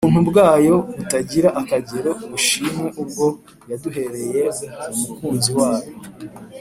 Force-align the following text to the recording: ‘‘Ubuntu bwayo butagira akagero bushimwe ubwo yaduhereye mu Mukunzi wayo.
‘‘Ubuntu 0.07 0.19
bwayo 0.31 0.75
butagira 0.97 1.49
akagero 1.61 2.11
bushimwe 2.29 2.85
ubwo 3.01 3.25
yaduhereye 3.69 4.41
mu 4.95 5.03
Mukunzi 5.07 5.51
wayo. 5.57 5.91